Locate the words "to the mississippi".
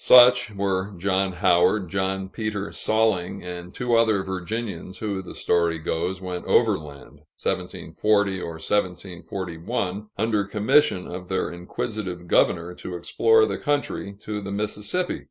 14.21-15.19